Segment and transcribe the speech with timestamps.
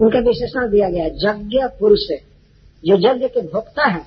[0.00, 2.00] उनका विशेषण दिया गया है, यज्ञ पुरुष
[2.84, 4.06] जो यज्ञ के भोक्ता है,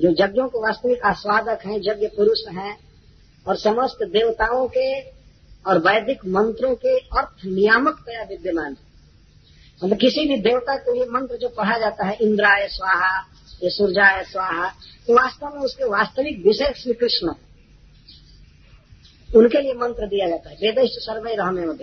[0.00, 2.78] जो यज्ञों के वास्तविक आस्वादक हैं, यज्ञ पुरुष हैं,
[3.46, 5.00] और समस्त देवताओं के
[5.66, 8.76] और वैदिक मंत्रों के अर्थ नियामक तया विद्यमान
[9.84, 13.20] मतलब किसी भी देवता को ये मंत्र जो पढ़ा जाता है, इंद्राय स्वाहा,
[13.64, 14.68] ये सूर्याय स्वाहा
[15.06, 17.32] तो वास्तव में उसके वास्तविक विषय श्री कृष्ण।
[19.36, 21.78] उनके लिए मंत्र दिया जाता है। वेदिष्ट सर्वे रहने में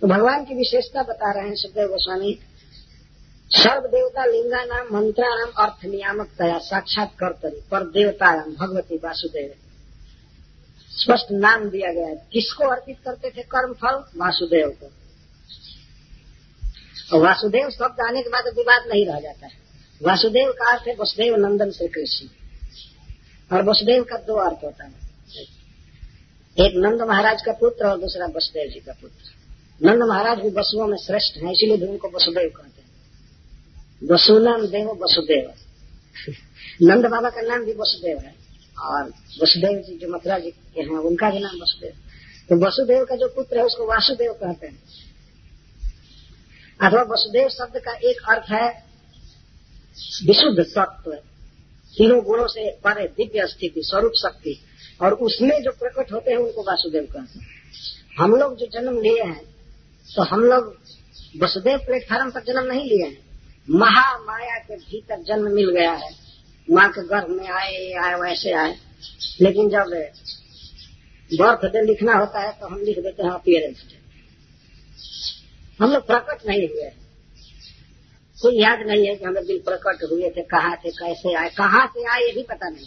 [0.00, 2.38] तो भगवान की विशेषता बता रहे हैं सुखदेव गोस्वामी।
[3.50, 9.54] सर्व देवता लिंगा नाम मंत्रा नाम अर्थ नियामक तया, साक्षात कर्तरी पर देवता भगवती वासुदेव।
[10.90, 14.04] स्पष्ट नाम दिया गया है। किसको अर्पित करते थे कर्म फल?
[14.16, 14.92] वासुदेव को।
[17.16, 19.52] और वासुदेव शब्द आने के बाद विवाद नहीं रह जाता है।
[20.02, 22.28] वासुदेव का अर्थ है वसुदेव नंदन श्री कृष्ण।
[23.56, 24.92] और वसुदेव का दो अर्थ होता है।
[26.66, 29.45] एक नंद महाराज का पुत्र और दूसरा वसुदेव जी का पुत्र।
[29.82, 32.88] नंद महाराज भी वसुओं में श्रेष्ठ हैं, इसीलिए भी उनको वसुदेव कहते हैं।
[34.12, 35.52] वसुनाम देव, वसुदेव।
[36.82, 38.34] नंद बाबा का नाम भी वसुदेव है।
[38.78, 39.04] और
[39.42, 41.92] वसुदेव जी, जो मथुरा जी के हैं, उनका भी नाम वसुदेव।
[42.48, 44.82] तो वसुदेव का जो पुत्र है, उसको वासुदेव कहते हैं।
[46.82, 48.84] अथवा वसुदेव शब्द का एक अर्थ है,
[50.26, 51.12] विशुद्ध सत्व।
[51.96, 54.60] तीनों गुणों से परे दिव्य स्थिति, स्वरूप शक्ति।
[55.00, 57.46] और उसमें जो प्रकट होते हैं, उनको वासुदेव कहते हैं।
[58.18, 59.55] हम लोग जो जन्म लिए हैं
[60.14, 60.76] तो हम लोग
[61.42, 63.18] वसुदेव प्लेटफार्म पर जन्म नहीं लिए हैं।
[63.70, 66.10] महामाया के भीतर जन्म मिल गया है।
[66.70, 68.76] माँ के गर्भ में आए आए वैसे आए।
[69.40, 69.84] लेकिन जब
[71.30, 73.98] बर्थ डे लिखना होता है तो हम लिख देते हैं अपियरेंस डे
[75.80, 76.90] हम लोग प्रकट नहीं हुए।
[78.42, 81.86] कोई याद नहीं है कि हमें दिल प्रकट हुए थे कहाँ थे कैसे आए कहाँ
[81.86, 82.86] से आए ये भी पता नहीं।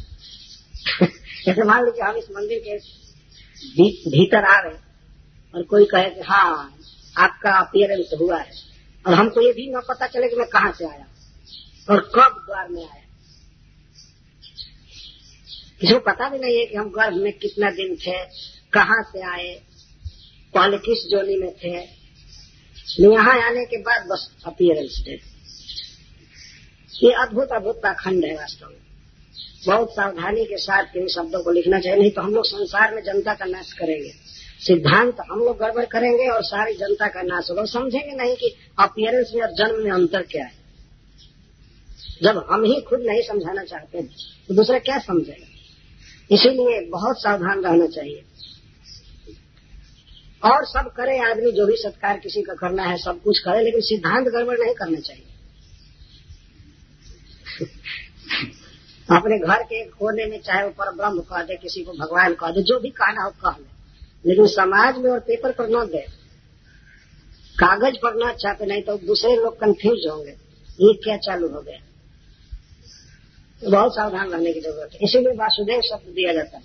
[1.45, 2.77] जैसे मान लीजिए हम इस मंदिर के
[3.75, 4.77] भी, भीतर आ रहे
[5.55, 6.75] और कोई कहे कि हाँ
[7.17, 8.51] आपका अपियरेंस हुआ है।
[9.07, 11.07] और हमको ये भी न पता चले कि मैं कहाँ से आया
[11.89, 13.03] और कब द्वार में आया।
[15.81, 18.25] किसी को पता भी नहीं है कि हम गर्भ में कितना दिन थे,
[18.73, 19.61] कहाँ से आए,
[20.53, 21.99] पहले किस जोनी में थे।
[23.01, 25.21] यहाँ आने के बाद बस अपियरेंस डे
[27.03, 28.77] ये अद्भुत अद्भुत पाखंड है वास्तव में।
[29.65, 33.03] बहुत सावधानी के साथ इन शब्दों को लिखना चाहिए, नहीं तो हम लोग संसार में
[33.03, 34.13] जनता का नाश करेंगे।
[34.59, 39.31] सिद्धांत हम लोग गड़बड़ करेंगे और सारी जनता का नाश होगा। समझेंगे नहीं कि अपियरेंस
[39.35, 40.59] में और जन्म में अंतर क्या है।
[42.23, 44.07] जब हम ही खुद नहीं समझाना चाहते हैं
[44.47, 45.45] तो दूसरा क्या समझेगा?
[46.31, 48.23] इसीलिए बहुत सावधान रहना चाहिए।
[50.45, 53.81] और सब करे, आदमी जो भी सत्कार किसी का करना है, सब कुछ करे, लेकिन
[53.81, 55.25] सिद्धांत गड़बड़ नहीं करना चाहिए।
[59.17, 62.51] अपने घर के कोने में चाहे वो पर ब्रह्म कह दे, किसी को भगवान कह
[62.51, 63.78] दे, जो भी कहना हो कह ले।
[64.25, 66.05] लेकिन समाज में और पेपर पर न दे
[67.59, 70.31] कागज़ पर न छापे, नहीं तो दूसरे लोग कंफ्यूज होंगे,
[70.81, 71.77] ये क्या चालू हो गया?
[73.61, 76.63] तो बहुत सावधान रहने की ज़रूरत है। इसीलिए वासुदेव शब्द दिया जाता है।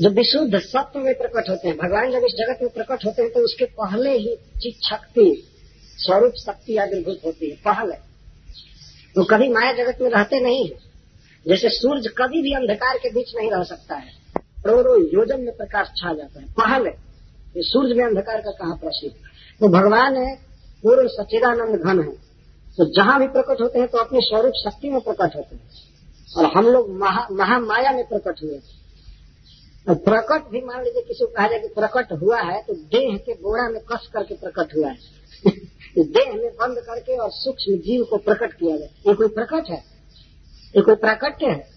[0.00, 3.32] जो विशुद्ध सत्व में प्रकट होते हैं, भगवान जब इस जगत में प्रकट होते हैं
[3.32, 5.48] तो उसके पहले ही चित शक्ति,
[5.98, 10.78] स्वरूप शक्ति आविर्भूत होती है, पहले। वो तो कभी माया जगत में रहते नहीं है।
[11.48, 14.23] जैसे सूर्य कभी भी अंधकार के बीच नहीं रह सकता है।
[14.64, 16.90] करोड़ों योजन में प्रकाश छा जाता है। पहले,
[17.56, 19.16] ये सूर्य में अंधकार का कहा प्रसिद्ध?
[19.60, 20.36] तो भगवान है,
[20.82, 22.12] पूर्व सच्चिदानंद घन है।
[22.76, 25.70] तो जहाँ भी प्रकट होते हैं तो अपनी स्वरूप शक्ति में प्रकट होते हैं।
[26.36, 26.90] और हम लोग
[27.32, 28.60] महामाया में प्रकट हुए
[29.88, 33.16] और प्रकट भी मान लीजिए, किसी को कहा जाए कि प्रकट हुआ है तो देह
[33.16, 34.98] के बोरा में कस करके प्रकट हुआ है।
[35.98, 39.84] देह में बंद करके और सूक्ष्म जीव को प्रकट किया जाए। ये कोई प्रकट है?
[40.76, 41.73] ये कोई प्राकट्य है?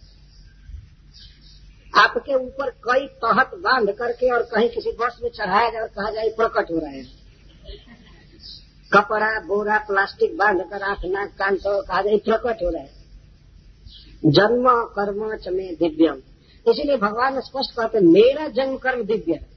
[1.97, 6.12] आपके ऊपर कई तहत बाँध करके और कहीं किसी बस में चढ़ाया जाए और कहा
[6.12, 7.08] जाए प्रकट हो रहे हैं।
[8.94, 12.97] कपड़ा, बोरा, प्लास्टिक बाँध कर आँख, नाक, कान तो कहा जाए प्रकट हो रहे हैं।
[14.25, 16.22] जन्म कर्म चमे दिव्यम।
[16.72, 19.47] इसीलिए भगवान स्पष्ट कहते मेरा जन्म कर्म दिव्य है।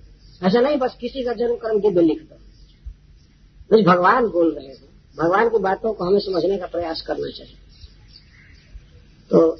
[0.42, 4.76] ऐसा नहीं, बस किसी का जन्म कर्म दिव्य लिख दो भगवान बोल रहे हैं।
[5.18, 7.56] भगवान की बातों को हमें समझने का प्रयास करना चाहिए।
[9.30, 9.58] तो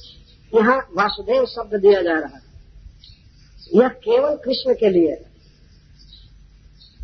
[0.55, 2.50] यहाँ वासुदेव शब्द दिया जा रहा है
[3.75, 5.27] यह केवल कृष्ण के लिए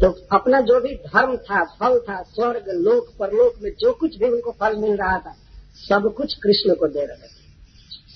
[0.00, 4.24] तो अपना जो भी धर्म था, फल था, स्वर्ग, लोक, परलोक में जो कुछ भी
[4.24, 5.36] उनको फल मिल रहा था,
[5.74, 7.46] सब कुछ कृष्ण को दे रहे थे।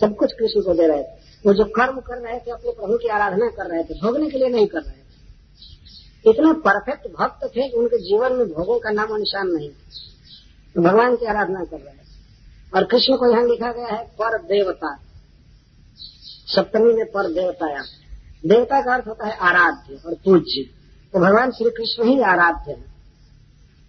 [0.00, 2.99] सब कुछ कृष्ण को दे रहे थे। वो जो कर्म कर रहे थे, अपने प्रभु
[2.99, 7.56] की आराधना कर रहे थे, भोगने के लिए नहीं कर रहे थे। इतना परफेक्ट भक्त
[7.56, 9.70] थे कि उनके जीवन में भोगों का नाम निशान नहीं
[10.75, 12.08] तो भगवान की आराधना कर रहे थे।
[12.76, 14.99] और कृष्ण को यहाँ लिखा गया है, पर देवता।
[16.56, 17.82] सप्तमी में पर देवताया।
[18.47, 20.63] देवता का अर्थ होता है आराध्य और पूज्य।
[21.13, 22.85] तो भगवान श्री कृष्ण ही आराध्य है।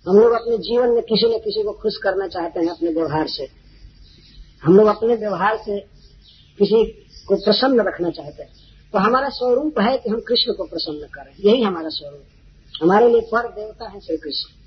[0.08, 3.28] हम लोग अपने जीवन में किसी न किसी को खुश करना चाहते हैं अपने व्यवहार
[3.28, 3.48] से।
[4.64, 5.80] हम लोग अपने व्यवहार से
[6.60, 6.86] किसी
[7.28, 8.50] को प्रसन्न रखना चाहते हैं।
[8.94, 12.24] तो हमारा स्वरूप है कि हम कृष्ण को प्रसन्न करें। यही हमारा स्वरूप
[12.84, 14.62] हमारे लिए पर देवता है श्री कृष्ण।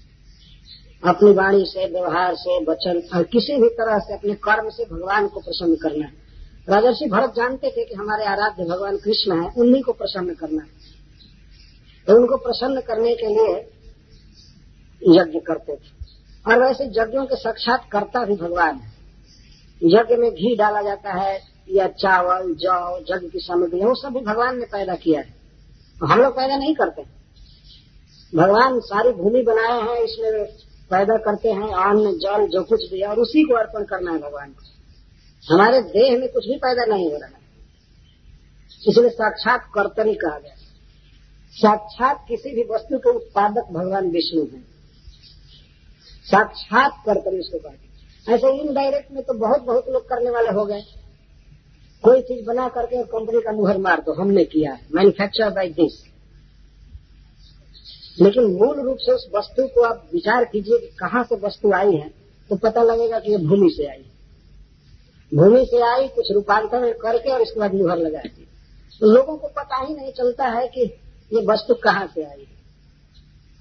[1.11, 5.29] अपनी वाणी से, व्यवहार से, वचन और किसी भी तरह से अपने कर्म से भगवान
[5.29, 6.24] को प्रसन्न करना है।
[6.69, 10.69] राजर्षि भरत जानते थे कि हमारे आराध्य भगवान कृष्ण है, उन्हीं को प्रसन्न करना है।
[12.07, 13.71] तो उनको प्रसन्न करने के लिए
[15.21, 16.05] यज्ञ करते थे।
[16.47, 18.93] और वैसे यज्ञों के साक्षात करता भी भगवान है।
[19.85, 21.41] यज्ञ में घी डाला जाता है,
[21.71, 25.35] या चावल, जौ, यज्ञ की सामग्री, वो सब भी भगवान ने पैदा किया है।
[26.01, 27.03] तो हम लोग पैदा नहीं करते।
[28.37, 30.45] भगवान सारी भूमि बनाए हैं, इसमें
[30.91, 34.51] पैदा करते हैं अन्न जल, जो कुछ भी और उसी को अर्पण करना है भगवान
[34.51, 34.74] को।
[35.49, 37.43] हमारे देह में कुछ भी पैदा नहीं हो रहा है।
[38.83, 40.55] इसलिए साक्षात कर्तरी कहा गया
[41.57, 44.63] साक्षात किसी भी वस्तु के उत्पादक भगवान विष्णु है।
[46.27, 50.83] साक्षात कर्तरी उसको कहते ऐसे इनडायरेक्ट में तो बहुत बहुत लोग करने वाले हो गए।
[52.05, 56.03] कोई चीज़ बना करके कंपनी का मुहर मार दो, हमने किया है। मैन्युफैक्चर बाय दिस
[58.19, 61.95] लेकिन मूल रूप से उस वस्तु को आप विचार कीजिए कि कहाँ से वस्तु आई
[61.95, 62.09] है
[62.51, 64.03] तो पता लगेगा कि ये भूमि से आई
[65.35, 68.47] भूमि से आई, कुछ रूपांतरण करके और इसके बाद मुहर लगा दी
[69.01, 70.83] तो लोगों को पता ही नहीं चलता है कि
[71.33, 72.53] ये वस्तु कहाँ से आई। है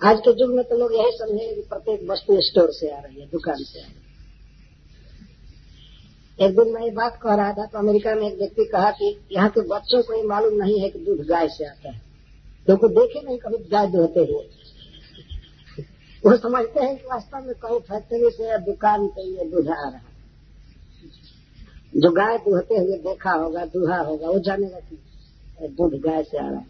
[0.01, 3.21] आज के युग में तो लोग यही समझेंगे कि प्रत्येक वस्तु स्टोर से आ रही
[3.21, 4.01] है, दुकान से आ रही है।
[6.39, 9.17] एक दिन मैं ये बात कह रहा था तो अमेरिका में एक व्यक्ति कहा कि
[9.31, 12.01] यहाँ के बच्चों को ये मालूम नहीं है कि दूध गाय से आता है।
[12.65, 14.45] क्योंकि तो देखे नहीं, कभी गाय दुहते हुए।
[16.23, 19.73] वो समझते हैं कि वास्तव में कहीं फैक्ट्री से या दुकान से ये दूध आ
[19.73, 20.12] रहा है।
[21.97, 24.97] जो गाय दुहते हुए देखा होगा, दूहा होगा, वो जानेगा कि
[25.67, 26.65] दूध गाय से आ रहा है।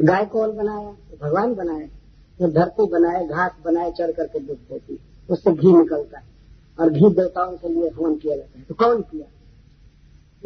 [0.00, 1.88] गाय कौन बनाया भगवान बनाए
[2.40, 4.98] जो धरती बनाए, घास बनाए, चढ़ करके दूध देती
[5.30, 6.24] उससे घी निकलता है,
[6.80, 9.26] और घी देवताओं के लिए हवन किया जाता है। तो कौन किया?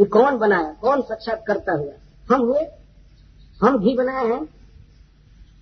[0.01, 0.73] ये कौन बनाया?
[0.73, 1.93] कौन साक्षात करता हुआ?
[2.33, 2.67] हम हुए?
[3.63, 4.49] हम घी बनाए हैं?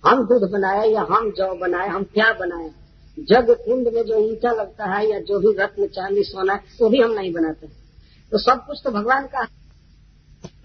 [0.05, 2.71] हम दूध बनाए या हम जौ बनाए, हम क्या बनाए?
[3.19, 6.89] जग कुंड में जो ईटा लगता है या जो भी रत्न चांदी सोना है, वो
[6.89, 7.67] भी हम नहीं बनाते।
[8.31, 9.47] तो सब कुछ तो भगवान का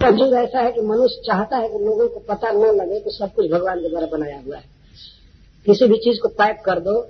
[0.09, 3.35] युग ऐसा है कि मनुष्य चाहता है कि लोगों को पता न लगे कि सब
[3.35, 4.65] कुछ भगवान के द्वारा बनाया हुआ है।
[5.67, 7.01] किसी भी चीज़ को पैक कर दो,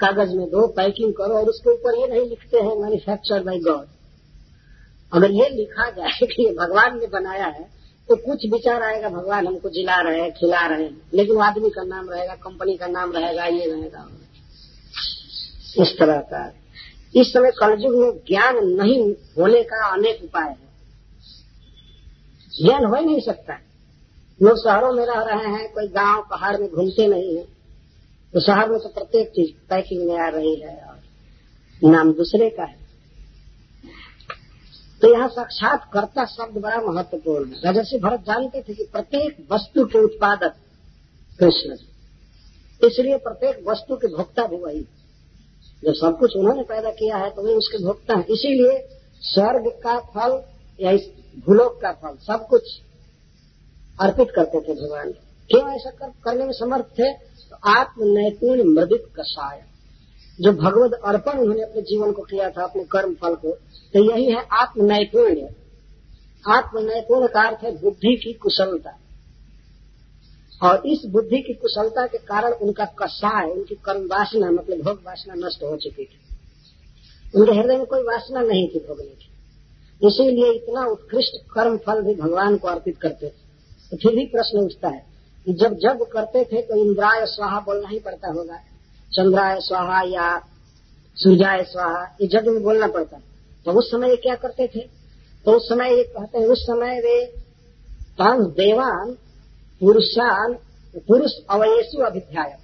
[0.00, 3.86] कागज़ में दो, पैकिंग करो और उसके ऊपर ये नहीं लिखते हैं मैन्युफैक्चर बाई गॉड
[5.12, 9.46] अगर ये लिखा जाए कि ये भगवान ने बनाया है तो कुछ विचार आएगा, भगवान
[9.46, 12.86] हमको जिला रहे हैं, खिला रहे हैं। लेकिन वो आदमी का नाम रहेगा, कंपनी का
[12.86, 14.08] नाम रहेगा, ये रहेगा।
[15.78, 16.54] इस तरह का
[17.16, 20.70] इस समय कलयुग में ज्ञान नहीं होने का अनेक उपाय है।
[22.64, 23.54] ज्ञान हो ही नहीं सकता।
[24.42, 27.44] लोग शहरों में रह रहे हैं, कोई गाँव पहाड़ में घूमते नहीं है।
[28.32, 31.00] तो शहर में तो प्रत्येक चीज़ पैकिंग में आ रही है और
[31.90, 32.80] नाम दूसरे का है।
[35.02, 39.84] तो यहाँ साक्षात कर्ता शब्द बड़ा महत्वपूर्ण है। राजर्षि भरत जानते थे कि प्रत्येक वस्तु
[39.84, 40.54] के उत्पादक
[41.38, 41.76] कृष्ण
[42.86, 44.86] इसलिए प्रत्येक वस्तु के भोक्ता भी वही
[45.82, 48.78] जब सब कुछ उन्होंने पैदा किया है तो वे उसके भोगता है। इसीलिए
[49.22, 50.40] स्वर्ग का फल
[50.80, 51.08] या इस
[51.46, 52.62] भूलोक का फल सब कुछ
[53.98, 55.12] अर्पित करते थे भगवान।
[55.50, 57.12] क्यों ऐसा कर, करने में समर्थ थे?
[57.12, 59.62] तो आत्म नैपुण मृदित कषाय
[60.38, 63.52] जो भगवत अर्पण उन्होंने अपने जीवन को किया था अपने कर्म फल को
[63.94, 65.48] तो यही है आत्म नैपुण्य
[66.44, 68.98] आत्म नैपुण्य का अर्थ है बुद्धि की कुशलता।
[70.60, 75.34] और इस बुद्धि की कुशलता के कारण उनका कषाय उनकी कर्म वासना मतलब भोग वासना
[75.36, 76.18] नष्ट हो चुकी थी।
[77.34, 79.28] उनके हृदय में कोई वासना नहीं थी भोगने की।
[80.00, 83.48] इसीलिए इतना उत्कृष्ट कर्म फल भी भगवान को अर्पित करते थे।
[83.90, 85.04] तो फिर भी प्रश्न उठता है
[85.46, 88.56] कि जब जब करते थे तो इंद्राय स्वाहा बोलना ही पड़ता होगा।
[89.12, 90.38] चंद्राय स्वाहा या
[91.16, 93.18] सूर्याय स्वाहा, ये जग में बोलना पड़ता
[93.66, 94.80] तो उस समय ये क्या करते थे?
[95.46, 97.24] तो उस समय ये कहते हैं, उस समय वे
[98.18, 99.16] पाँच देवान
[99.80, 100.52] पुरुषान,
[101.06, 102.56] पुरुष अवयसु अभिध्याय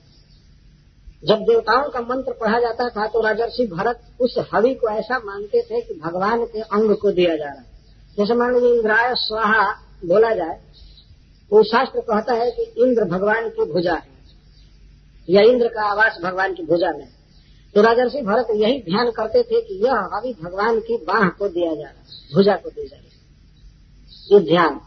[1.23, 5.63] जब देवताओं का मंत्र पढ़ा जाता था तो राजर्षि भरत उस हवि को ऐसा मानते
[5.63, 7.65] थे कि भगवान के अंग को दिया जा रहा है।
[8.19, 9.65] जैसे मान लीजिए इंद्राय स्वाहा
[10.05, 10.59] बोला जाए
[11.53, 14.15] वो शास्त्र कहता है कि इंद्र भगवान की भुजा है,
[15.29, 17.07] या इंद्र का आवास भगवान की भुजा में
[17.75, 21.75] तो राजर्षि भरत यही ध्यान करते थे कि यह हवि भगवान की बाह को दिया
[21.75, 23.15] जा रहा है, भुजा को दिया जा रहा है।
[24.33, 24.81] ये ध्यान।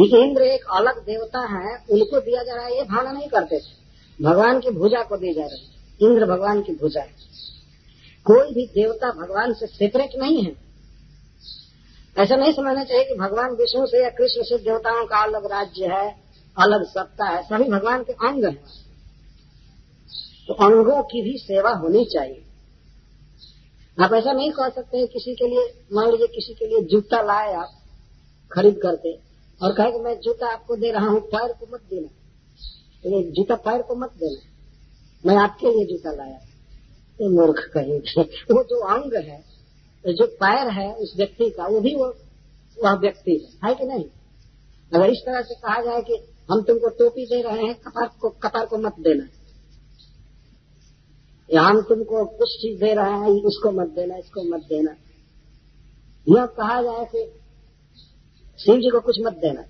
[0.00, 3.84] इंद्र एक अलग देवता है, उनको दिया जा रहा है, ये भावना नहीं करते थे।
[4.24, 7.10] भगवान की भुजा को दी जा रही है। इंद्र भगवान की भुजा है।
[8.24, 10.56] कोई भी देवता भगवान से सेपरेट नहीं है।
[12.18, 15.86] ऐसा नहीं समझना चाहिए कि भगवान विष्णु से या कृष्ण से देवताओं का अलग राज्य
[15.86, 16.20] है,
[16.58, 18.84] अलग सत्ता है, सभी भगवान के अंग है।
[20.48, 22.42] तो अंगों की भी सेवा होनी चाहिए।
[24.00, 27.22] आप ऐसा नहीं कह सकते हैं किसी के लिए, मान लीजिए किसी के लिए जूता
[27.22, 27.70] लाए आप,
[28.52, 32.08] खरीद करके। और कहे कि मैं जूता आपको दे रहा हूँ, पैर को मत देना।
[33.02, 34.54] तो जूता पैर को मत देना।
[35.26, 36.38] मैं आपके लिए जूता लाया।
[37.18, 39.44] तो मूर्ख कहेंगे वो जो अंग है,
[40.12, 42.14] जो पैर है उस व्यक्ति का, वो भी वो,
[42.84, 44.04] वह व्यक्ति है। है कि नहीं?
[44.94, 46.12] अगर इस तरह से कहा जाए कि
[46.52, 49.28] हम तुमको टोपी दे रहे हैं, कपार को कपार को मत देना।
[51.54, 54.90] या हम तुमको कुछ चीज़ दे रहे हैं इसको मत देना, इसको मत देना।
[56.28, 57.43] यह कहा जाए कि
[58.58, 59.62] शिव जी को कुछ मत देना,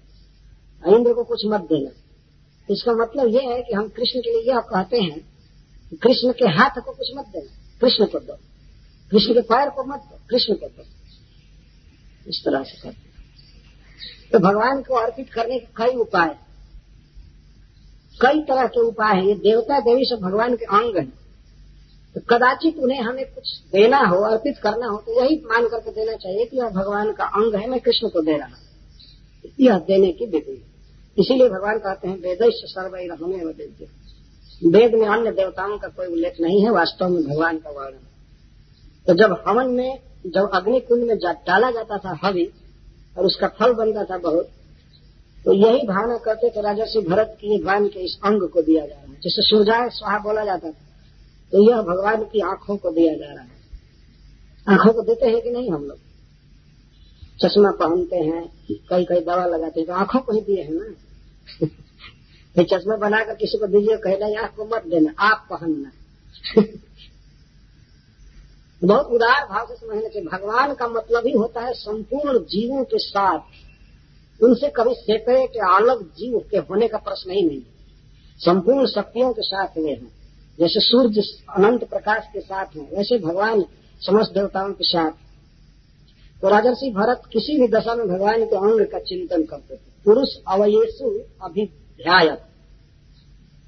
[0.83, 1.91] इंद्र को कुछ मत देना।
[2.69, 5.21] इसका मतलब यह है कि हम कृष्ण के लिए यह कहते हैं,
[6.03, 8.39] कृष्ण के हाथ को कुछ मत देना, कृष्ण को दो।
[9.11, 10.85] कृष्ण के पैर को मत दो, कृष्ण को दो।
[12.27, 13.13] इस तरह से करते
[14.33, 16.37] तो भगवान को अर्पित करने के कई उपाय
[18.21, 21.09] कई तरह के उपाय हैं। ये देवता देवी सब भगवान के अंग हैं।
[22.17, 26.13] तो कदाचित उन्हें हमें कुछ देना हो, अर्पित करना हो तो यही मान करके देना
[26.15, 28.64] चाहिए कि यह भगवान का अंग है, मैं कृष्ण को दे रहा
[29.61, 30.73] यह देने की विधि। है
[31.19, 33.89] इसीलिए भगवान कहते हैं वेदश सर्वई रहने देते
[34.69, 37.99] वेद में अन्य देवताओं का कोई उल्लेख नहीं है, वास्तव में भगवान का वर्णन
[39.07, 42.51] तो जब हवन में, जब अग्नि कुंड में डाला जाता था हवि,
[43.19, 44.51] और उसका फल बनता था बहुत
[45.45, 48.95] तो यही भावना करते थे राजर्षि भरत की भगवान के इस अंग को दिया जा
[48.95, 50.83] रहा है। जिससे सूर्याय स्वाहा बोला जाता था
[51.53, 53.51] तो यह भगवान की आँखों को दिया जा रहा है।
[54.67, 55.99] आँखों को देते हैं कि नहीं हम लोग?
[57.43, 58.43] चश्मा पहनते हैं
[58.91, 60.95] कई कई दवा लगाते हैं तो आँखों को ही दिए हैं ना?
[62.59, 65.91] ये चश्मा बनाकर किसी को दीजिए, कहना आँख को मत देना, आप पहनना।
[68.85, 72.99] बहुत उदार भाव से समझने चाहिए भगवान का मतलब ही होता है संपूर्ण जीवों के
[72.99, 73.39] साथ,
[74.43, 77.63] उनसे कभी सेपरेट या अलग जीव के होने का प्रश्न ही नहीं
[78.41, 80.13] संपूर्ण शक्तियों के साथ वे हैं,
[80.59, 81.23] जैसे सूर्य
[81.57, 83.65] अनंत प्रकाश के साथ हैं, वैसे भगवान
[84.01, 85.24] समस्त देवताओं के साथ
[86.45, 90.29] तो राजर्षि भरत किसी भी दशा में भगवान के अंग का चिंतन करते थे। पुरुष
[90.49, 91.11] अवयेशु
[91.43, 92.29] अभिध्याय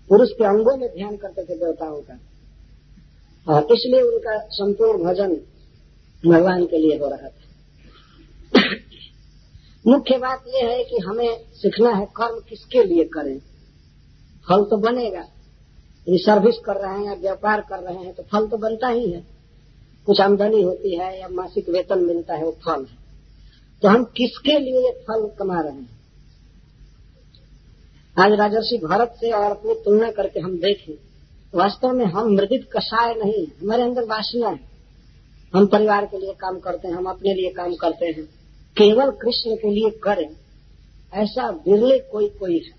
[0.08, 2.18] पुरुष के अंगों में ध्यान करते थे देवताओं का।
[3.54, 5.34] और इसलिए उनका संपूर्ण भजन
[6.30, 7.42] भगवान के लिए हो रहा था।
[9.86, 13.38] मुख्य बात यह है कि हमें सीखना है कर्म किसके लिए करें।
[14.48, 15.22] फल तो बनेगा।
[16.08, 19.10] यदि सर्विस कर रहे हैं या व्यापार कर रहे हैं तो फल तो बनता ही
[19.10, 19.35] है।
[20.06, 22.96] कुछ आमदनी होती है या मासिक वेतन मिलता है वो फल है।
[23.82, 25.96] तो हम किसके लिए फल कमा रहे हैं?
[28.16, 30.94] आज राजर्षि भरत से और अपनी तुलना करके हम देखें,
[31.54, 34.60] वास्तव में हम मृदित कषाय नहीं, हमारे अंदर वासना है।
[35.54, 38.24] हम परिवार के लिए काम करते हैं, हम अपने लिए काम करते हैं।
[38.76, 40.28] केवल कृष्ण के लिए करें,
[41.14, 42.72] ऐसा बिरले कोई कोई है।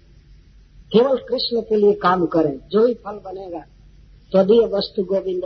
[0.92, 3.64] केवल कृष्ण के लिए काम करें, जो भी फल बनेगा
[4.34, 5.44] तदीय वस्तु गोविंद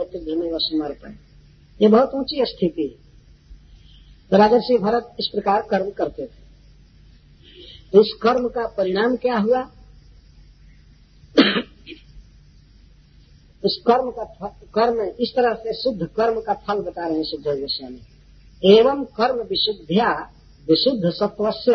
[0.52, 1.14] व समर्पण
[1.82, 3.02] ये बहुत ऊँची स्थिति। है
[4.30, 6.42] तो राजर्षि भरत इस प्रकार कर्म करते थे।
[8.00, 9.70] इस कर्म का परिणाम क्या हुआ?
[13.64, 14.24] इस कर्म का
[14.74, 18.00] कर्म, इस तरह से शुद्ध कर्म का फल बता रहे हैं शुद्ध गोस्वामी।
[18.78, 20.30] एवं कर्म विशुद्धिया,
[20.68, 21.72] विशुद्ध सत्वस्य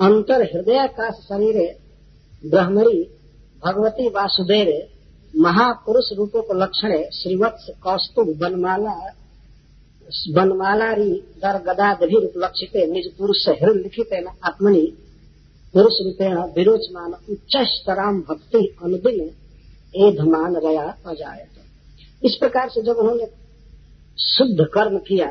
[0.00, 1.78] अंतर हृदय का शरीर
[2.50, 3.04] ब्रह्मणी
[3.66, 4.93] भगवती वासुदेव
[5.36, 9.12] महापुरुष रूपों को लक्षण है, श्रीवत्स, कौस्तुभ, बनमाला,
[10.34, 14.12] बनमालारी, दर गदादि उपलक्षित निज पुरुष हृदय लिखित
[14.44, 14.96] आत्मनि,
[15.72, 19.30] पुरुष रूपेण विरोचमान उच्चतराम भक्ति अनुदिन,
[19.96, 21.50] एधमान रया अजायत।
[22.24, 23.26] इस प्रकार से जब उन्होंने
[24.18, 25.26] शुद्ध कर्म किया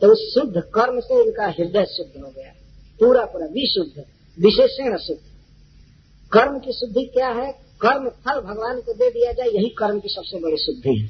[0.00, 2.52] तो उस शुद्ध कर्म से इनका हृदय शुद्ध हो गया।
[3.00, 4.04] पूरा पूरा विशुद्ध,
[4.40, 5.20] विशेषण शुद्ध।
[6.32, 7.61] कर्म की शुद्धि क्या है?
[7.82, 11.08] कर्म फल भगवान को दे दिया जाए, यही कर्म की सबसे बड़ी शुद्धि है।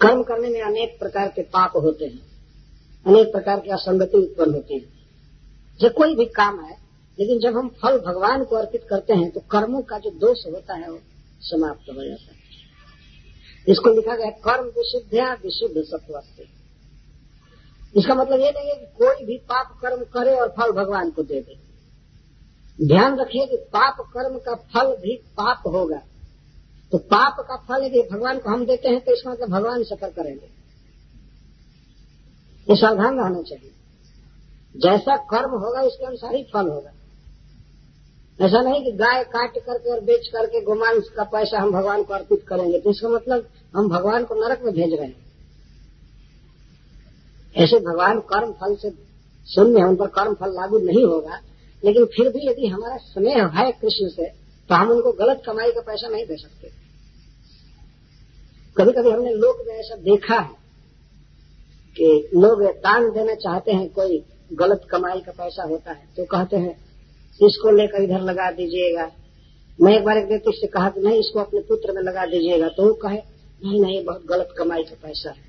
[0.00, 2.20] कर्म करने में अनेक प्रकार के पाप होते हैं,
[3.06, 4.80] अनेक प्रकार की असंगति उत्पन्न होती है।
[5.80, 6.76] जो कोई भी काम है,
[7.18, 10.74] लेकिन जब हम फल भगवान को अर्पित करते हैं तो कर्मों का जो दोष होता
[10.74, 10.98] है, वो
[11.40, 12.38] समाप्त हो जाता है।
[13.66, 16.42] इसको लिखा गया कर्म विशुद्धिया विशुद्ध सत्वस्थ
[17.96, 21.22] इसका मतलब ये नहीं है कि कोई भी पाप कर्म करे और फल भगवान को
[21.22, 21.69] दे दे।
[22.80, 25.96] ध्यान रखिए कि पाप कर्म का फल भी पाप होगा।
[26.92, 30.10] तो पाप का फल यदि भगवान को हम देते हैं तो इसका मतलब भगवान सफ़र
[30.10, 30.46] करेंगे।
[32.66, 33.70] ये सावधान रहना चाहिए।
[34.74, 36.92] जैसा कर्म होगा, उसके अनुसार ही फल होगा।
[38.38, 42.14] ऐसा नहीं कि गाय काट करके और बेच करके गोमांस का पैसा हम भगवान को
[42.14, 45.28] अर्पित करेंगे तो इसका मतलब हम भगवान को नरक में भेज रहे हैं।
[47.56, 48.90] ऐसे भगवान कर्म फल से
[49.48, 51.40] शून्य उन पर कर्म फल लागू नहीं होगा
[51.82, 54.26] लेकिन फिर भी यदि हमारा स्नेह है कृष्ण से
[54.70, 56.68] तो हम उनको गलत कमाई का पैसा नहीं दे सकते।
[58.76, 60.54] कभी कभी हमने लोग में ऐसा देखा है
[61.96, 64.22] कि लोग दान देना चाहते हैं, कोई
[64.52, 66.76] गलत कमाई का पैसा होता है तो कहते हैं,
[67.40, 69.10] इसको लेकर इधर लगा दीजिएगा।
[69.78, 72.68] मैं एक बार एक व्यक्ति से कहा कि, नहीं, इसको अपने पुत्र में लगा दीजिएगा।
[72.68, 73.18] तो वो कहे,
[73.64, 75.48] नहीं नहीं, बहुत गलत कमाई का पैसा है।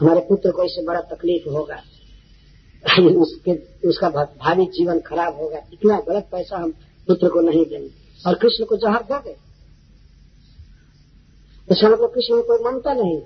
[0.00, 1.82] हमारे पुत्र को इससे बड़ा तकलीफ़ होगा।
[3.20, 3.52] उसके,
[3.88, 6.72] उसका भावी जीवन खराब होगा। इतना गलत पैसा हम
[7.06, 7.90] पुत्र को नहीं देंगे।
[8.26, 9.36] और कृष्ण को जहर दो गए
[11.70, 13.22] इसका मतलब कृष्ण में कोई ममता नहीं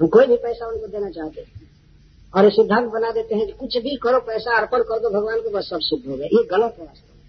[0.00, 1.46] हम कोई भी पैसा उनको देना चाहते
[2.34, 5.40] और ये सिद्धांत बना देते हैं कि कुछ भी करो, पैसा अर्पण कर दो, भगवान
[5.40, 7.26] को बस सब शुद्ध हो गया। ये गलत है वास्तव में।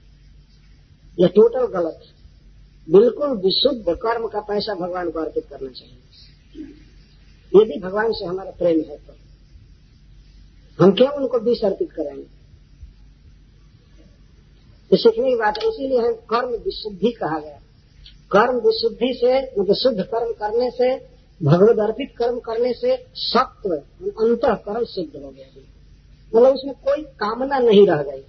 [1.20, 2.00] ये टोटल गलत
[2.90, 5.98] बिल्कुल विशुद्ध कर्म का पैसा भगवान को अर्पित करना चाहिए।
[7.56, 9.14] यदि भगवान से हमारा प्रेम है। तो
[10.80, 12.24] हम क्यों उनको विष अर्पित करेंगे?
[14.92, 17.60] तो सीखने की बात है इसीलिए हम कर्म विशुद्धि कहा गया।
[18.32, 24.42] कर्म विशुद्धि से मतलब शुद्ध कर्म करने से भगवत अर्पित कर्म करने से सत्व अंत
[24.46, 25.48] कर्म सिद्ध हो गया।
[26.36, 28.22] मतलब उसमें कोई कामना नहीं रह गई।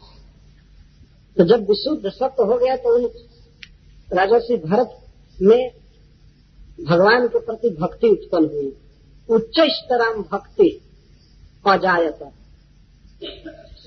[1.36, 3.10] तो जब विशुद्ध सत्य हो गया तो उन
[4.12, 4.98] राजर्षि भरत
[5.42, 5.70] में
[6.84, 8.76] भगवान के प्रति भक्ति उत्पन्न हुई।
[9.30, 10.68] उच्च स्तराम भक्ति
[11.68, 12.22] अजायत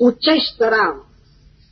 [0.01, 1.01] उच्च स्तराम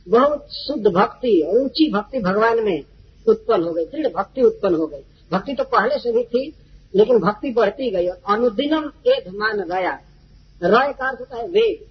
[0.06, 2.84] बहुत शुद्ध भक्ति और ऊँची भक्ति भगवान में
[3.26, 5.02] उत्पन्न हो गई, दृढ़ भक्ति उत्पन्न हो गई।
[5.32, 6.52] भक्ति तो पहले से भी थी,
[6.94, 9.92] लेकिन भक्ति बढ़ती गई और अनुदिनम एध मान गया।
[10.60, 11.88] रय का अर्थ होता है वेग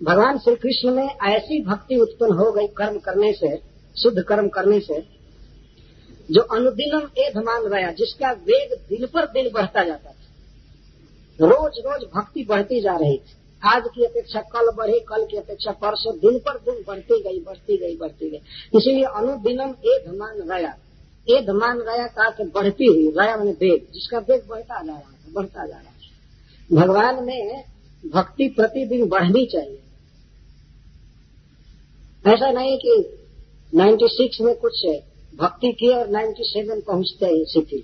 [0.00, 3.56] भगवान श्री कृष्ण में ऐसी भक्ति उत्पन्न हो गई कर्म करने से,
[3.96, 5.00] शुद्ध कर्म करने से,
[6.30, 10.23] जो अनुदिनम एध मान गया, जिसका वेग दिन पर दिन बढ़ता जाता था
[11.40, 15.70] रोज रोज भक्ति बढ़ती जा रही थी। आज की अपेक्षा कल बढ़ी, कल की अपेक्षा
[15.72, 18.40] परसों दिन पर दिन बढ़ती गई बढ़ती गई बढ़ती गई।
[18.78, 20.76] इसीलिए अनुदिनम एक मान गया
[21.28, 25.00] एक मान गया का तो बढ़ती हुई गया मैंने वेग, जिसका वेग बढ़ता जा रहा
[25.00, 27.64] था, बढ़ता जा रहा था। भगवान में
[28.04, 29.80] भक्ति प्रतिदिन बढ़नी चाहिए।
[32.26, 33.18] ऐसा नहीं कि
[33.74, 34.86] 96 में कुछ
[35.36, 37.82] भक्ति की और 97 पहुँचते ही शिथिल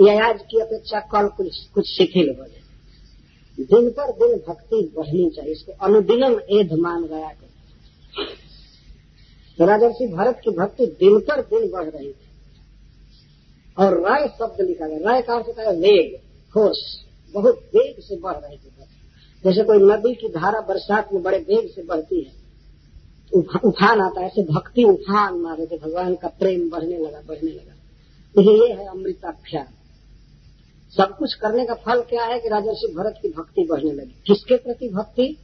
[0.00, 5.52] आज की अपेक्षा कल कुछ कुछ शिथिल हो जाए दिन पर दिन भक्ति बढ़नी चाहिए,
[5.52, 7.48] इसको अनुदिनम एध मान गया कर
[9.58, 12.28] तो राजर्षि भरत की भक्ति दिन पर दिन बढ़ रही थी
[13.76, 16.16] और राय शब्द लिखा गया, राय का अर्थ होता है वेग
[16.54, 16.80] फोर्स
[17.34, 21.38] बहुत वेग से बढ़ रही थी भक्ति। जैसे कोई नदी की धारा बरसात में बड़े
[21.40, 22.38] वेग से बढ़ती है
[23.32, 27.74] उफान आता है, ऐसे भक्ति उफान मारे थे, भगवान का प्रेम बढ़ने लगा बढ़ने लगा।
[28.34, 29.66] तो ये है अमृताख्यान
[30.96, 34.56] सब कुछ करने का फल क्या है कि राजर्षि भरत की भक्ति बढ़ने लगी। किसके
[34.56, 35.36] प्रति भक्ति?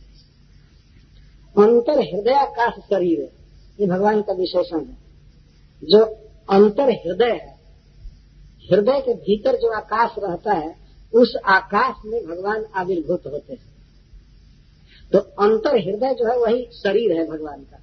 [1.58, 3.32] अंतर हृदयाकाश शरीर है।
[3.80, 4.98] ये भगवान का विशेषण है।
[5.84, 6.04] जो
[6.50, 7.56] अंतर हृदय है,
[8.72, 10.76] हृदय के भीतर जो आकाश रहता है,
[11.14, 13.76] उस आकाश में भगवान आविर्भूत होते हैं।
[15.12, 17.82] तो अंतर हृदय जो है, वही शरीर है भगवान का।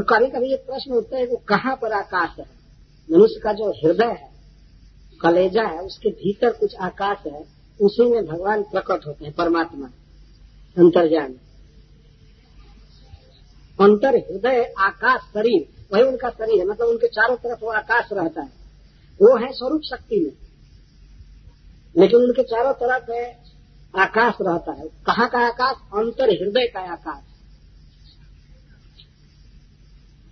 [0.00, 2.53] कभी कभी ये प्रश्न उठता है कि कहाँ पर आकाश है?
[3.12, 4.30] मनुष्य का जो हृदय है,
[5.20, 7.44] कलेजा है, उसके भीतर कुछ आकाश है,
[7.80, 9.86] उसी में भगवान प्रकट होते हैं, परमात्मा
[10.78, 11.34] अंतर्जान
[13.80, 18.40] अंतर हृदय, आकाश, शरीर, वही उनका शरीर है मतलब उनके चारों तरफ़ वो आकाश रहता
[18.40, 18.48] है।
[19.22, 20.32] वो है स्वरूप शक्ति में।
[22.00, 23.44] लेकिन उनके चारों तरफ़ है,
[23.96, 25.76] आकाश रहता है। कहाँ का आकाश?
[25.76, 27.33] अंतर हृदय का आकाश।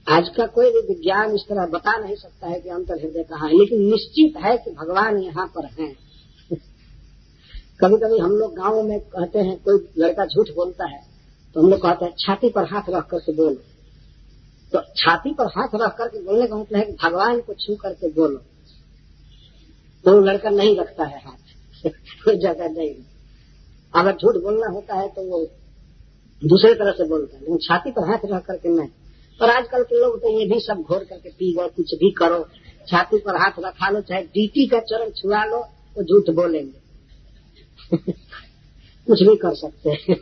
[0.08, 3.48] आज का कोई भी विज्ञान इस तरह बता नहीं सकता है कि अंतर हृदय कहाँ
[3.48, 5.94] है, लेकिन निश्चित है कि भगवान यहाँ पर हैं।
[7.80, 11.00] कभी कभी हम लोग गाँव में कहते हैं, कोई लड़का झूठ बोलता है
[11.54, 13.54] तो हम लोग कहते हैं, छाती पर हाथ रख करके बोलो।
[14.72, 18.08] तो छाती पर हाथ रख करके बोलने का मतलब है कि भगवान को छू करके
[18.08, 18.38] बोलो।
[20.04, 21.54] तो लड़का नहीं रखता है हाथ।
[22.24, 22.94] कोई जगह नहीं।
[23.94, 25.44] अगर झूठ बोलना होता है तो वो
[26.42, 28.88] दूसरे तरह से बोलता है, लेकिन छाती पर हाथ रख करके नहीं।
[29.42, 32.48] और आजकल के लोग तो ये भी सब घोर करके पी गए, कुछ भी करो।
[32.88, 35.62] छाती पर हाथ रखा लो, चाहे डीटी का चरण छुआ लो
[35.96, 36.83] तो झूठ बोलेंगे।
[39.07, 40.16] कुछ भी कर सकते हैं।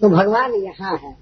[0.00, 1.12] तो भगवान यहाँ है।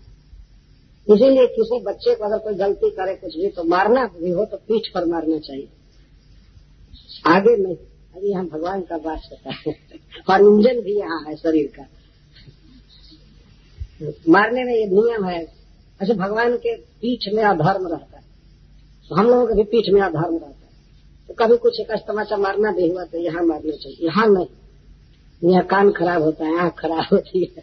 [1.11, 4.57] इसीलिए किसी बच्चे को अगर कोई गलती करे, कुछ भी तो मारना भी हो तो
[4.57, 5.69] पीठ पर मारना चाहिए।
[7.27, 7.77] आगे नहीं,
[8.16, 9.73] अभी यहाँ भगवान का बात होता है।
[10.31, 11.87] और इंजन भी यहाँ है शरीर का।
[14.29, 15.65] मारने में ये नियम है
[16.02, 18.24] ऐसे भगवान के पीठ में अधर्म रहता है।
[19.09, 20.66] तो हम लोगों के भी पीठ में अधर्म रहता है।
[21.28, 24.46] तो कभी कुछ एक तमाचा मारना भी हुआ तो यहाँ मारना चाहिए। यहाँ नहीं।
[25.50, 27.62] यहाँ कान खराब होता है, आँख खराब होती है।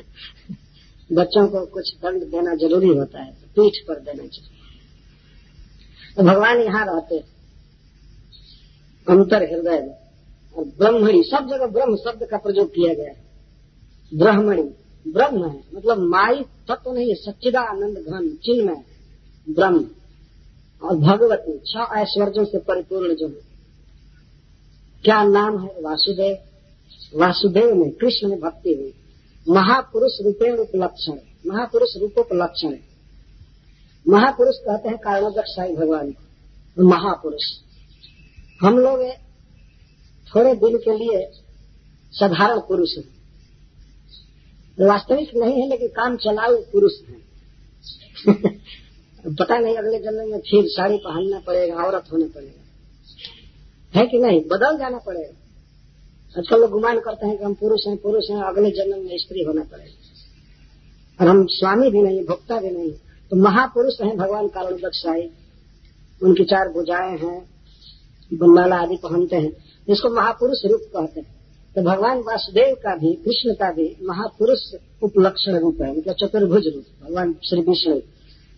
[1.12, 4.50] बच्चों को कुछ दंड देना ज़रूरी होता है तो पीठ पर देना चाहिए।
[6.16, 7.18] तो भगवान यहाँ रहते
[9.08, 9.94] अंतर हृदय में।
[10.56, 13.24] और ब्रह्मणी, सब जगह ब्रह्म शब्द का प्रयोग किया गया है।
[14.14, 14.70] ब्रह्मणी।
[15.08, 18.82] ब्रह्म है। मतलब माई तत्व तो नहीं है, सच्चिदानंद घन चिन्मय,
[19.50, 19.88] ब्रह्म।
[20.82, 23.52] और भगवती छह ऐश्वर्यों से परिपूर्ण जो है
[25.04, 25.68] क्या नाम है?
[25.80, 26.36] वासुदेव।
[27.20, 28.94] वासुदेव में कृष्ण में भक्ति हुई
[29.48, 32.76] महापुरुष रूपेण उपलक्षण महापुरुष रूपोपलक्षण
[34.08, 37.44] महापुरुष कहते हैं कारणोदक साई भगवान को। महापुरुष।
[38.62, 39.00] हम लोग
[40.26, 41.30] थोड़े दिन के लिए
[42.12, 43.11] साधारण पुरुष हैं।
[44.80, 47.22] वास्तविक नहीं है लेकिन काम चलाऊ पुरुष है।
[49.26, 52.62] पता नहीं अगले जन्म में फिर साड़ी पहनना पड़ेगा औरत होने पड़ेगा।
[54.00, 54.40] है कि नहीं?
[54.40, 55.38] बदल जाना पड़ेगा।
[56.38, 59.42] आजकल लोग गुमान करते हैं कि हम पुरुष हैं पुरुष हैं अगले जन्म में स्त्री
[59.42, 60.02] होना पड़ेगा।
[61.20, 62.92] और हम स्वामी भी नहीं भोक्ता भी नहीं।
[63.30, 65.30] तो महापुरुष हैं भगवान कारण दक्षाई।
[66.22, 67.50] उनकी चार भुजाएँ हैं
[68.34, 69.52] बनमाला आदि पहनते हैं।
[69.88, 71.41] जिसको महापुरुष रूप कहते हैं।
[71.74, 74.58] तो भगवान वासुदेव का भी, कृष्ण का भी महापुरुष
[75.02, 78.00] उपलक्षण रूप है मतलब चतुर्भुज रूप भगवान श्री विष्णु।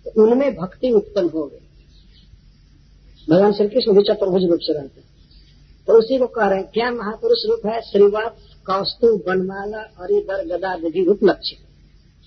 [0.05, 1.59] तो उनमें भक्ति उत्पन्न हो गई।
[3.31, 5.09] भगवान श्री कृष्ण भी चतुर्भुज रूप से रहते हैं।
[5.87, 7.81] तो उसी को कह रहे हैं, क्या महापुरुष रूप है?
[7.81, 8.33] श्रीवास
[8.67, 11.57] कौस्तु बनमाला हरिदर गदा विधि रूप लक्ष्य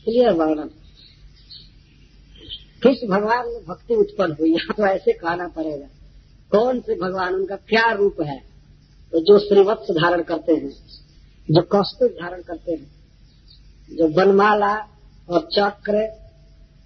[0.03, 0.69] क्लियर वर्णन।
[2.83, 4.55] किस भगवान में भक्ति उत्पन्न हुई?
[4.55, 5.87] तो ऐसे कहना पड़ेगा।
[6.51, 7.35] कौन से भगवान?
[7.35, 8.56] उनका क्या रूप है?
[9.11, 10.71] तो जो श्रीवत्स धारण करते हैं,
[11.51, 12.91] जो कौस्तुभ धारण करते हैं,
[13.91, 14.75] जो बनमाला
[15.29, 16.11] और चक्र,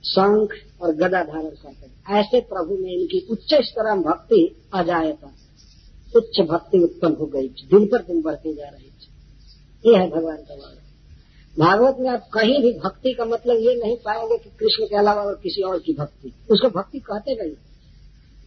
[0.03, 0.49] शंख
[0.81, 5.31] और गदा धारण करते हैं, ऐसे प्रभु में इनकी उच्च स्तर भक्ति अजायता,
[6.15, 9.12] उच्च भक्ति उत्पन्न हो गई दिन पर दिन बढ़ती जा रही थी।
[9.89, 10.77] ये है भगवान का वाला
[11.60, 15.21] भागवत में आप कहीं भी भक्ति का मतलब ये नहीं पाएँगे कि कृष्ण के अलावा
[15.21, 17.53] और किसी और की भक्ति। उसको भक्ति कहते नहीं।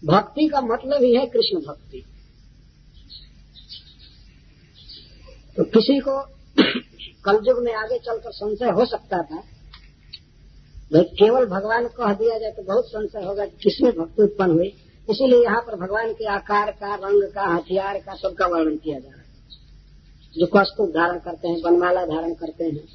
[0.04, 2.04] भक्ति का मतलब ही है कृष्ण भक्ति।
[5.56, 6.20] तो किसी को
[7.24, 9.36] कलयुग में आगे चलकर संशय हो सकता था,
[10.92, 14.74] भाई, केवल भगवान कह दिया जाए तो बहुत संशय होगा किसमें भक्ति उत्पन्न हुई।
[15.10, 19.08] इसीलिए यहाँ पर भगवान के आकार का, रंग का, हथियार का सबका वर्णन किया जा
[19.08, 19.24] रहा है।
[20.38, 22.88] जो कस्तुभ धारण करते हैं बनमाला धारण करते हैं,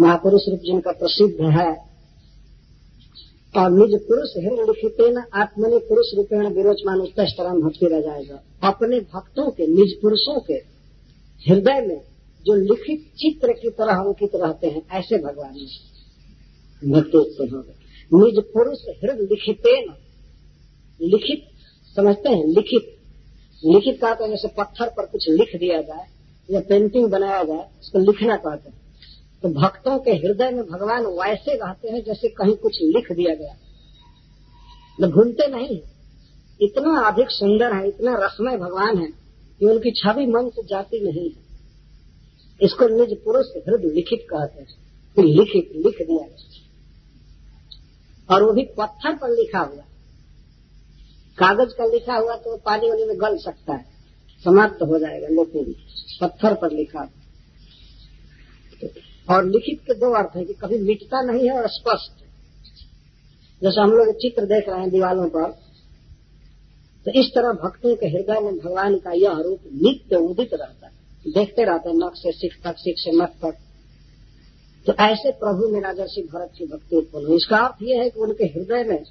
[0.00, 1.94] महापुरुष रूप जिनका प्रसिद्ध है,
[3.56, 9.00] और निज पुरुष हृदय लिखित न आत्मनि पुरुष रूपेण विरोचमान उत्तरम भक्ति रह जाएगा अपने
[9.00, 10.73] भक्तों के, निज पुरुषों के
[11.48, 12.00] हृदय में
[12.46, 15.54] जो लिखित चित्र की तरह अंकित रहते हैं, ऐसे भगवान
[16.92, 17.74] भक्ति उत्पन्न हो गए।
[18.12, 19.62] निज पुरुष हृदय लिखित
[21.02, 21.48] लिखित,
[21.96, 22.90] समझते हैं, लिखित।
[23.64, 26.06] लिखित का तो जैसे पत्थर पर कुछ लिख दिया जाए,
[26.50, 28.80] या पेंटिंग बनाया जाए, उसको लिखना कहते हैं।
[29.42, 33.54] तो भक्तों के हृदय में भगवान वैसे रहते हैं जैसे कहीं कुछ लिख दिया गया।
[35.00, 35.80] तो भूलते नहीं
[36.60, 39.23] इतना अधिक सुंदर है, इतना रसमय भगवान है।
[39.60, 41.42] कि उनकी छवि मन से जाती नहीं है।
[42.60, 44.68] इसको निज पुरुष हृदय लिखित कहते हैं।
[45.16, 46.24] लिखित, लिख दिया
[48.28, 49.82] और वो भी पत्थर पर लिखा हुआ
[51.38, 53.84] कागज़ का लिखा हुआ तो पानी वाली में गल सकता है।
[54.44, 55.74] समाप्त हो जाएगा लेकिन
[56.20, 57.22] पत्थर पर लिखा हुआ
[59.28, 62.24] और लिखित के दो अर्थ है कि कभी मिटता नहीं है और स्पष्ट
[63.62, 65.63] जैसे हम लोग चित्र देख रहे हैं दीवालों पर
[67.06, 70.92] तो इस तरह भक्तों के हृदय में भगवान का यह रूप नित्य उदित रहता है।
[71.26, 73.58] देखते रहते हैं नख से सिख तक सिख से नख तक
[74.86, 78.20] तो ऐसे प्रभु में राजर्षि भरत की भक्ति उत्पन्न हुई। इसका अर्थ यह है कि
[78.20, 79.04] उनके हृदय में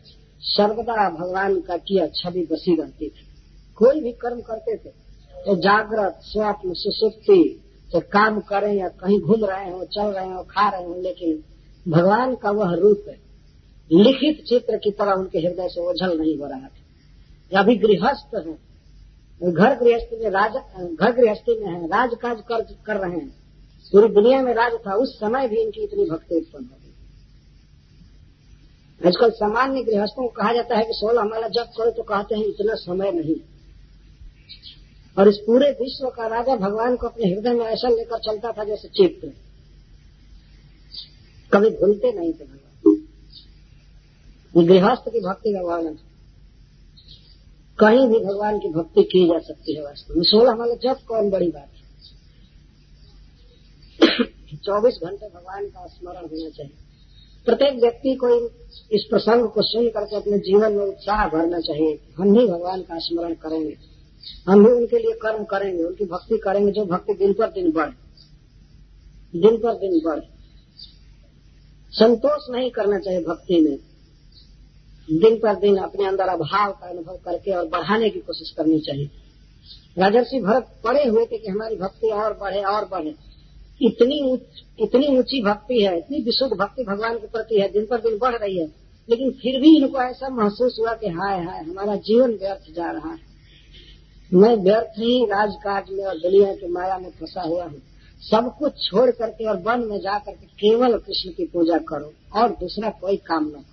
[0.47, 3.25] सर्वदा भगवान का किया छवि बसी रहती थी।
[3.77, 4.89] कोई भी कर्म करते थे
[5.36, 7.41] तो जागृत, स्वप्न, सुसुप्ति
[7.91, 11.43] तो काम करें या कहीं घूम रहे हो, चल रहे हो, खा रहे हो, लेकिन
[11.86, 13.06] भगवान का वह रूप
[13.91, 16.83] लिखित चित्र की तरह उनके हृदय से ओझल नहीं हो रहा था।
[17.53, 18.53] अभी गृहस्थ है।
[19.41, 23.29] घर गृहस्थी में राज घर गृहस्थी में है राजकाज कर, कर रहे हैं।
[23.93, 26.91] पूरी दुनिया में राज था उस समय भी इनकी इतनी भक्ति उत्पन्न हो गई।
[29.01, 32.45] आजकल सामान्य गृहस्थों को कहा जाता है कि सोलह माला जब करो तो कहते हैं
[32.45, 33.35] इतना समय नहीं।
[35.17, 38.63] और इस पूरे विश्व का राजा भगवान को अपने हृदय में ऐसा लेकर चलता था
[38.63, 39.27] जैसे चित्र
[41.51, 42.63] कभी भूलते नहीं थे भगवान।
[44.65, 45.95] गृहस्थ की भक्ति का वर्णन
[47.84, 51.30] कहीं भी भगवान की भक्ति की जा सकती है वास्तव में। सोलह माला जब कौन
[51.30, 51.84] बड़ी बात है?
[54.58, 56.74] चौबीस घंटे भगवान का स्मरण होना चाहिए।
[57.46, 58.28] प्रत्येक व्यक्ति को
[58.91, 63.00] इस प्रसंग को सुन करके अपने जीवन में उत्साह भरना चाहिए हम भी भगवान का
[63.00, 63.78] स्मरण करेंगे।
[64.50, 67.93] हम भी उनके लिए कर्म करेंगे, उनकी भक्ति करेंगे जो भक्ति दिन पर दिन बढ़े।
[69.39, 70.28] दिन पर दिन बढ़े।
[71.91, 73.92] संतोष नहीं करना चाहिए भक्ति में।
[75.11, 79.09] दिन पर दिन अपने अंदर अभाव का अनुभव करके और बढ़ाने की कोशिश करनी चाहिए।
[79.99, 83.15] राजर्षि भरत पड़े हुए थे कि हमारी भक्ति और बढ़े और बढ़े।
[83.81, 84.41] इतनी उच,
[84.79, 88.35] इतनी ऊँची भक्ति है इतनी विशुद्ध भक्ति भगवान के प्रति है दिन पर दिन बढ़
[88.35, 88.67] रही है।
[89.09, 93.11] लेकिन फिर भी इनको ऐसा महसूस हुआ कि हाय हाय हमारा जीवन व्यर्थ जा रहा
[93.11, 93.19] है।
[94.33, 97.81] मैं व्यर्थ ही राजकाज में और दुनिया की माया में फंसा हुआ हूँ।
[98.21, 102.49] सब कुछ छोड़ करके और वन में जा करके केवल कृष्ण की पूजा करो और
[102.49, 103.72] दूसरा कोई काम न करो।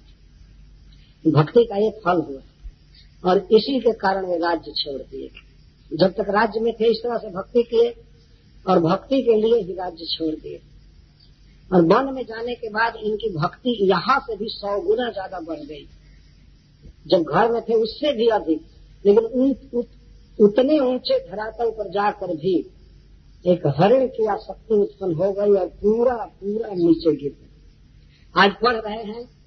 [1.25, 2.41] भक्ति का ये फल हुआ।
[3.25, 5.31] और इसी के कारण वे राज्य छोड़ दिए।
[5.91, 7.95] जब तक राज्य में थे इस तरह से भक्ति किए
[8.67, 10.61] और भक्ति के लिए ही राज्य छोड़ दिए।
[11.73, 15.59] और वन में जाने के बाद इनकी भक्ति यहाँ से भी सौ गुना ज़्यादा बढ़
[15.59, 15.87] गई।
[17.07, 18.61] जब घर में थे उससे भी अधिक।
[19.05, 19.87] लेकिन उन, उत,
[20.39, 22.55] उतने ऊँचे धरातल पर जाकर भी
[23.45, 28.77] एक हरिण की आसक्ति उत्पन्न हो गई और पूरा पूरा नीचे गिर गया। आज पढ़
[28.77, 29.40] रहे हैं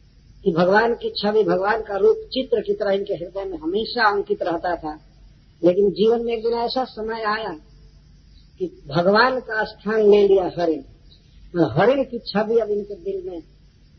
[0.43, 4.43] कि भगवान की छवि, भगवान का रूप चित्र की तरह इनके हृदय में हमेशा अंकित
[4.43, 4.99] रहता था।
[5.63, 7.57] लेकिन जीवन में एक दिन ऐसा समय आया
[8.59, 10.81] कि भगवान का स्थान ले लिया हरिण।
[11.71, 13.39] हरिण की छवि अब इनके दिल में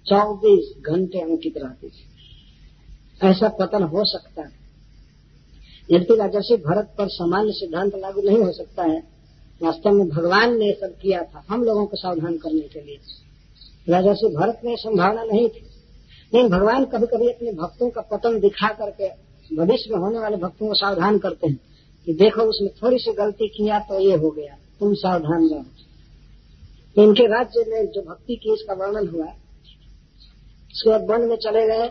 [0.06, 2.04] 24 घंटे अंकित रहती थी।
[3.24, 4.64] ऐसा पतन हो सकता है।
[5.90, 9.02] यदि राजर्षि भरत पर सामान्य सिद्धांत लागू नहीं हो सकता है,
[9.62, 12.98] वास्तव में भगवान ने सब किया था, हम लोगों को सावधान करने के लिए।
[13.88, 15.73] राजर्षि भरत में संभावना नहीं थी।
[16.32, 19.08] लेकिन भगवान कभी कभी अपने भक्तों का पतन दिखा करके
[19.56, 21.56] भविष्य में होने वाले भक्तों को सावधान करते हैं
[22.06, 25.64] कि देखो, उसने थोड़ी सी गलती किया तो ये हो गया, तुम सावधान रहो।
[26.96, 29.26] तो इनके राज्य में जो भक्ति की इसका वर्णन हुआ,
[30.70, 31.88] उसके बाद वन में चले गए।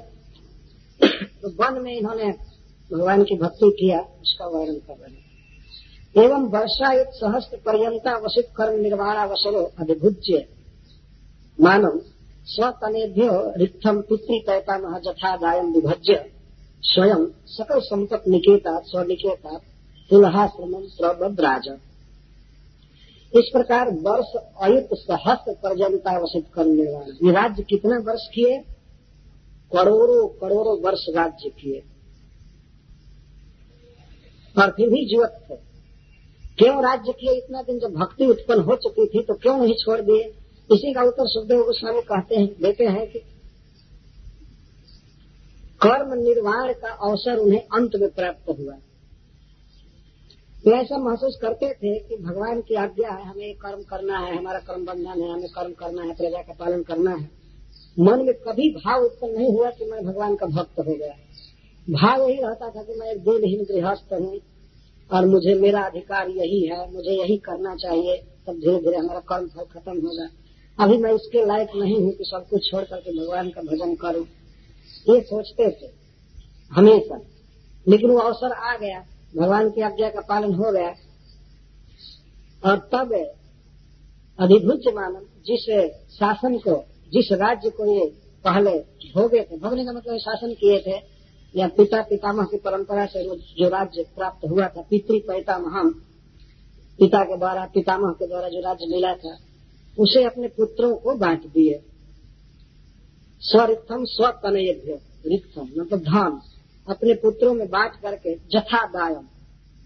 [1.41, 2.31] तो वन में इन्होंने
[2.91, 5.21] भगवान की भक्ति किया, उसका वर्णन कर रहे
[6.15, 9.15] एवं वर्षा एक सहस्त्र पर्यंता वसित कर्म निर्वाण
[9.79, 10.45] अधिभुज्य
[11.59, 11.99] मानव
[12.45, 16.31] स्वतनेभ्यो रिक्थम पुत्री मह जथा दायम विभज्य
[16.83, 19.57] स्वयं सकल संपत निकेता स्वनिकेता
[20.09, 21.67] तुलहाश्रम प्रबद्राज
[23.35, 28.57] इस प्रकार वर्ष अयुत सहस्त्र पर्यंता वसित करने वाला। ये राज्य कितने वर्ष किए?
[29.71, 31.83] करोड़ों करोड़ों वर्ष राज्य किए।
[34.55, 35.55] और फिर भी जीवत थे।
[36.57, 37.33] क्यों राज्य किए?
[37.33, 40.33] इतना दिन जब भक्ति उत्पन्न हो चुकी थी तो क्यों नहीं छोड़ दिए?
[40.71, 43.19] इसी का उत्तर सुखदेव गोस्वामी कहते हैं, देते हैं कि
[45.81, 48.73] कर्म निर्वाण का अवसर उन्हें अंत में प्राप्त हुआ।
[50.65, 54.59] वे ऐसा महसूस करते थे कि भगवान की आज्ञा है, हमें कर्म करना है, हमारा
[54.59, 57.29] कर्म बंधन है, हमें कर्म करना है, प्रजा का पालन करना है।
[57.99, 61.15] मन में कभी भाव उत्पन्न नहीं हुआ कि मैं भगवान का भक्त हो गया।
[61.89, 64.39] भाव यही रहता था कि मैं एक दिनहीन गृहस्थ हूँ
[65.11, 69.47] और मुझे मेरा अधिकार यही है, मुझे यही करना चाहिए, तब धीरे धीरे हमारा कर्म
[69.47, 70.29] फल खत्म होगा
[70.79, 74.23] अभी मैं इसके लायक नहीं हूँ कि सब कुछ छोड़ करके भगवान का भजन करूँ।
[75.15, 75.91] ये सोचते थे
[76.71, 77.21] हमेशा।
[77.87, 79.05] लेकिन वो अवसर आ गया।
[79.37, 80.89] भगवान की आज्ञा का पालन हो गया।
[82.65, 83.13] और तब
[84.39, 86.83] अधिभुज मानव जिस शासन को,
[87.13, 88.05] जिस राज्य को ये
[88.43, 88.79] पहले
[89.15, 91.01] भोगे थे, भोगने का मतलब शासन किए थे,
[91.55, 95.83] या पिता पितामह की परंपरा से जो राज्य प्राप्त हुआ था पितृ पैतामह
[96.99, 99.37] पिता के द्वारा, पितामह के द्वारा जो राज्य मिला था
[99.99, 101.83] उसे अपने पुत्रों को बांट दिए।
[103.39, 106.41] स्वरिक्थम स्वतनयभ्य रिक्थम मतलब धाम,
[106.89, 109.27] अपने पुत्रों में बांट करके जथा दायम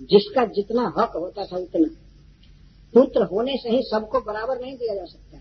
[0.01, 1.87] जिसका जितना हक होता था उतना।
[2.93, 5.37] पुत्र होने से ही सबको बराबर नहीं दिया जा सकता।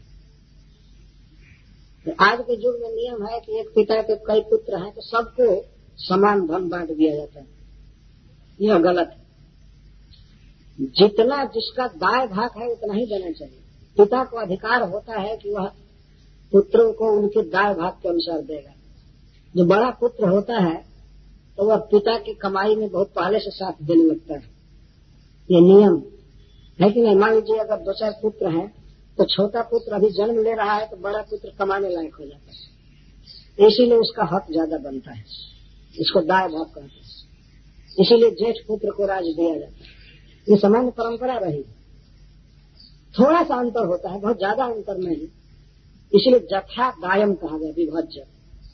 [2.05, 5.00] तो आज के युग में नियम है कि एक पिता के कई पुत्र हैं तो
[5.00, 5.64] सबको
[5.96, 7.46] समान धन बांट दिया जाता है।
[8.61, 9.26] यह गलत है।
[10.81, 13.61] जितना जिसका दाय भाग है, उतना ही देना चाहिए।
[13.97, 15.67] पिता को अधिकार होता है कि वह
[16.53, 18.73] पुत्रों को उनके दाय भाग के अनुसार देगा।
[19.55, 20.75] जो बड़ा पुत्र होता है
[21.59, 24.55] तो वह पिता की कमाई में बहुत पहले से साथ देने लगता है।
[25.49, 25.97] ये नियम
[26.79, 27.15] है कि नहीं?
[27.17, 28.69] मान लीजिए अगर दो चार पुत्र हैं
[29.19, 32.51] तो छोटा पुत्र अभी जन्म ले रहा है तो बड़ा पुत्र कमाने लायक हो जाता
[32.51, 35.25] है। इसीलिए उसका हक ज़्यादा बनता है।
[35.95, 37.15] इसको दाय भाग कहते हैं।
[37.97, 39.95] इसीलिए जेठ पुत्र को राज दिया जाता है।
[40.47, 41.63] ये सामान्य परंपरा रही
[43.16, 45.26] थोड़ा सा अंतर होता है बहुत ज़्यादा अंतर नहीं।
[46.12, 48.24] इसलिए जथा दायम कहा गया विभज्य।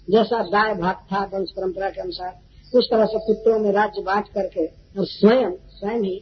[0.09, 4.29] जैसा दाय भाग था वंश परंपरा के अनुसार उस तरह से पुत्रों में राज्य बांट
[4.29, 6.17] करके और स्वयं स्वयं ही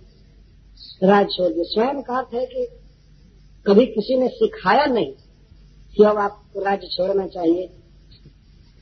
[1.03, 2.67] राज छोड़ दिया। स्वयं का अर्थ है कि
[3.67, 5.13] कभी किसी ने सिखाया नहीं
[5.97, 7.67] कि अब आपको राज्य छोड़ना चाहिए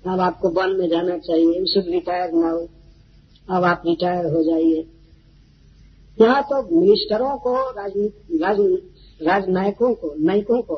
[0.05, 2.61] अब आपको वन में जाना चाहिए उसे रिटायर ना हो
[3.49, 4.87] अब आप रिटायर हो जाइए।
[6.19, 8.59] यहाँ तो मिनिस्टरों को राजनीति राज,
[9.23, 10.77] राजनायकों को, नायकों को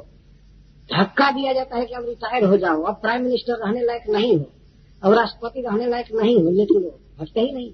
[0.90, 4.38] धक्का दिया जाता है कि अब रिटायर हो जाओ, अब प्राइम मिनिस्टर रहने लायक नहीं
[4.38, 4.46] हो,
[5.02, 7.72] अब राष्ट्रपति रहने लायक नहीं हो, लेकिन वो हटते ही नहीं।